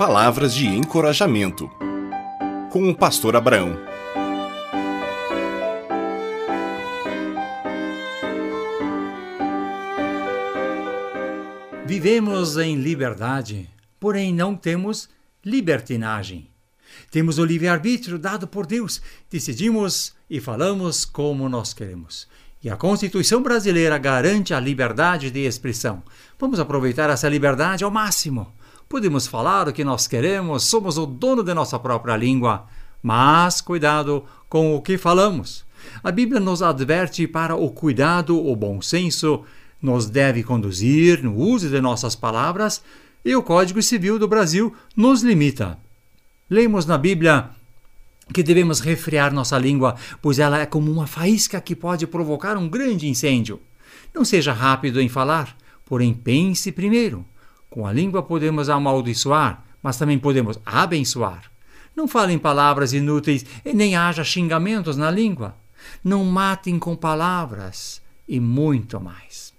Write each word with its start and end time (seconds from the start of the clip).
Palavras 0.00 0.54
de 0.54 0.66
encorajamento. 0.66 1.70
Com 2.72 2.88
o 2.88 2.94
pastor 2.94 3.36
Abraão. 3.36 3.76
Vivemos 11.84 12.56
em 12.56 12.76
liberdade, 12.76 13.68
porém 14.00 14.32
não 14.32 14.56
temos 14.56 15.06
libertinagem. 15.44 16.48
Temos 17.10 17.38
o 17.38 17.44
livre-arbítrio 17.44 18.18
dado 18.18 18.48
por 18.48 18.64
Deus, 18.64 19.02
decidimos 19.30 20.14
e 20.30 20.40
falamos 20.40 21.04
como 21.04 21.46
nós 21.46 21.74
queremos. 21.74 22.26
E 22.64 22.70
a 22.70 22.76
Constituição 22.76 23.42
brasileira 23.42 23.98
garante 23.98 24.54
a 24.54 24.60
liberdade 24.60 25.30
de 25.30 25.40
expressão. 25.40 26.02
Vamos 26.38 26.58
aproveitar 26.58 27.10
essa 27.10 27.28
liberdade 27.28 27.84
ao 27.84 27.90
máximo. 27.90 28.50
Podemos 28.90 29.28
falar 29.28 29.68
o 29.68 29.72
que 29.72 29.84
nós 29.84 30.08
queremos, 30.08 30.64
somos 30.64 30.98
o 30.98 31.06
dono 31.06 31.44
de 31.44 31.54
nossa 31.54 31.78
própria 31.78 32.16
língua, 32.16 32.66
mas 33.00 33.60
cuidado 33.60 34.24
com 34.48 34.74
o 34.74 34.82
que 34.82 34.98
falamos. 34.98 35.64
A 36.02 36.10
Bíblia 36.10 36.40
nos 36.40 36.60
adverte 36.60 37.24
para 37.28 37.54
o 37.54 37.70
cuidado, 37.70 38.36
o 38.44 38.56
bom 38.56 38.82
senso, 38.82 39.44
nos 39.80 40.10
deve 40.10 40.42
conduzir 40.42 41.22
no 41.22 41.36
uso 41.36 41.70
de 41.70 41.80
nossas 41.80 42.16
palavras 42.16 42.82
e 43.24 43.32
o 43.36 43.44
Código 43.44 43.80
Civil 43.80 44.18
do 44.18 44.26
Brasil 44.26 44.74
nos 44.96 45.22
limita. 45.22 45.78
Lemos 46.50 46.84
na 46.84 46.98
Bíblia 46.98 47.48
que 48.34 48.42
devemos 48.42 48.80
refrear 48.80 49.32
nossa 49.32 49.56
língua, 49.56 49.94
pois 50.20 50.40
ela 50.40 50.58
é 50.58 50.66
como 50.66 50.90
uma 50.90 51.06
faísca 51.06 51.60
que 51.60 51.76
pode 51.76 52.08
provocar 52.08 52.56
um 52.56 52.68
grande 52.68 53.06
incêndio. 53.06 53.60
Não 54.12 54.24
seja 54.24 54.52
rápido 54.52 55.00
em 55.00 55.08
falar, 55.08 55.56
porém 55.86 56.12
pense 56.12 56.72
primeiro. 56.72 57.24
Com 57.70 57.86
a 57.86 57.92
língua 57.92 58.22
podemos 58.22 58.68
amaldiçoar, 58.68 59.64
mas 59.80 59.96
também 59.96 60.18
podemos 60.18 60.58
abençoar. 60.66 61.50
Não 61.96 62.08
falem 62.08 62.38
palavras 62.38 62.92
inúteis 62.92 63.46
e 63.64 63.72
nem 63.72 63.94
haja 63.94 64.24
xingamentos 64.24 64.96
na 64.96 65.10
língua. 65.10 65.54
Não 66.02 66.24
matem 66.24 66.78
com 66.78 66.96
palavras 66.96 68.02
e 68.28 68.40
muito 68.40 69.00
mais. 69.00 69.52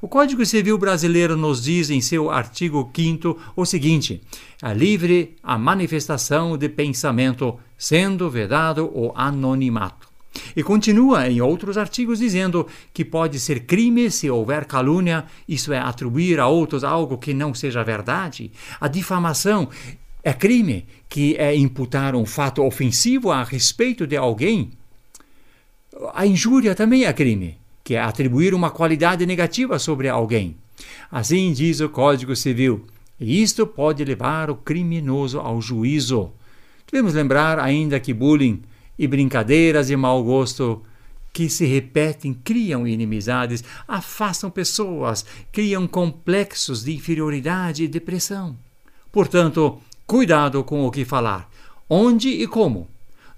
O 0.00 0.08
Código 0.08 0.44
Civil 0.44 0.76
brasileiro 0.76 1.36
nos 1.36 1.62
diz 1.62 1.90
em 1.90 2.00
seu 2.00 2.30
artigo 2.30 2.90
5 2.94 3.38
o 3.54 3.64
seguinte: 3.64 4.20
é 4.62 4.74
livre 4.74 5.36
a 5.42 5.56
manifestação 5.56 6.56
de 6.56 6.68
pensamento, 6.68 7.58
sendo 7.76 8.30
vedado 8.30 8.90
o 8.94 9.12
anonimato. 9.14 10.07
E 10.56 10.62
continua 10.62 11.28
em 11.28 11.40
outros 11.40 11.78
artigos 11.78 12.18
dizendo 12.18 12.66
que 12.92 13.04
pode 13.04 13.38
ser 13.38 13.60
crime 13.60 14.10
se 14.10 14.30
houver 14.30 14.64
calúnia, 14.64 15.24
isso 15.48 15.72
é, 15.72 15.78
atribuir 15.78 16.40
a 16.40 16.46
outros 16.46 16.84
algo 16.84 17.18
que 17.18 17.34
não 17.34 17.54
seja 17.54 17.82
verdade. 17.84 18.50
A 18.80 18.88
difamação 18.88 19.68
é 20.22 20.32
crime, 20.32 20.86
que 21.08 21.36
é 21.36 21.56
imputar 21.56 22.14
um 22.14 22.26
fato 22.26 22.62
ofensivo 22.62 23.30
a 23.30 23.42
respeito 23.42 24.06
de 24.06 24.16
alguém. 24.16 24.70
A 26.14 26.26
injúria 26.26 26.74
também 26.74 27.04
é 27.04 27.12
crime 27.12 27.58
que 27.88 27.94
é 27.94 28.00
atribuir 28.02 28.52
uma 28.52 28.70
qualidade 28.70 29.24
negativa 29.24 29.78
sobre 29.78 30.10
alguém. 30.10 30.54
Assim 31.10 31.54
diz 31.54 31.80
o 31.80 31.88
Código 31.88 32.36
Civil, 32.36 32.84
e 33.18 33.42
isto 33.42 33.66
pode 33.66 34.04
levar 34.04 34.50
o 34.50 34.56
criminoso 34.56 35.40
ao 35.40 35.58
juízo. 35.62 36.30
Devemos 36.92 37.14
lembrar 37.14 37.58
ainda 37.58 37.98
que 37.98 38.12
bullying 38.12 38.60
e 38.98 39.06
brincadeiras 39.06 39.86
de 39.86 39.96
mau 39.96 40.22
gosto 40.22 40.82
que 41.32 41.48
se 41.48 41.64
repetem 41.66 42.34
criam 42.34 42.86
inimizades, 42.86 43.62
afastam 43.86 44.50
pessoas, 44.50 45.24
criam 45.52 45.86
complexos 45.86 46.82
de 46.82 46.94
inferioridade 46.94 47.84
e 47.84 47.88
depressão. 47.88 48.56
Portanto, 49.12 49.78
cuidado 50.06 50.64
com 50.64 50.86
o 50.86 50.90
que 50.90 51.04
falar, 51.04 51.48
onde 51.88 52.28
e 52.28 52.46
como 52.46 52.88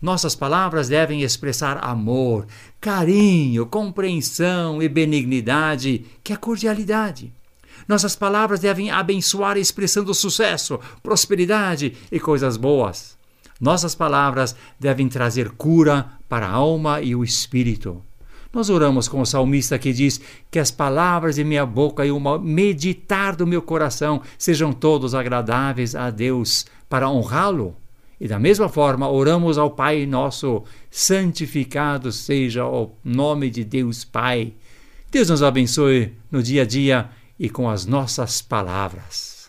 nossas 0.01 0.35
palavras 0.35 0.89
devem 0.89 1.23
expressar 1.23 1.79
amor, 1.85 2.47
carinho, 2.81 3.67
compreensão 3.67 4.83
e 4.83 4.89
benignidade, 4.89 6.07
que 6.25 6.33
é 6.33 6.37
cordialidade. 6.37 7.31
Nossas 7.87 8.17
palavras 8.17 8.61
devem 8.61 8.91
abençoar 8.91 9.59
expressando 9.59 10.15
sucesso, 10.15 10.81
prosperidade 11.03 11.95
e 12.11 12.19
coisas 12.19 12.57
boas. 12.57 13.20
Nossas 13.61 13.95
palavras 13.95 14.57
devem 14.79 15.09
trazer 15.09 15.51
cura 15.51 16.07
para 16.29 16.47
a 16.47 16.53
alma 16.53 17.03
e 17.03 17.15
o 17.15 17.23
espírito. 17.23 18.03
Nós 18.53 18.69
oramos 18.69 19.07
com 19.07 19.21
o 19.21 19.27
salmista 19.27 19.79
que 19.79 19.93
diz 19.93 20.21
que 20.51 20.59
as 20.59 20.71
palavras 20.71 21.37
de 21.37 21.45
minha 21.45 21.65
boca 21.65 22.05
e 22.05 22.11
o 22.11 22.19
meditar 22.41 23.37
do 23.37 23.47
meu 23.47 23.63
coração 23.63 24.23
sejam 24.37 24.73
todos 24.73 25.15
agradáveis 25.15 25.95
a 25.95 26.11
Deus 26.11 26.67
para 26.89 27.09
honrá-lo. 27.09 27.77
E 28.21 28.27
da 28.27 28.39
mesma 28.39 28.69
forma, 28.69 29.09
oramos 29.09 29.57
ao 29.57 29.71
Pai 29.71 30.05
nosso, 30.05 30.65
santificado 30.91 32.11
seja 32.11 32.67
o 32.67 32.91
nome 33.05 33.49
de 33.51 33.65
Deus 33.65 34.05
Pai. 34.05 34.53
Deus 35.11 35.31
nos 35.31 35.43
abençoe 35.43 36.15
no 36.31 36.43
dia 36.43 36.63
a 36.63 36.67
dia 36.67 37.09
e 37.39 37.49
com 37.49 37.69
as 37.69 37.87
nossas 37.87 38.43
palavras. 38.43 39.40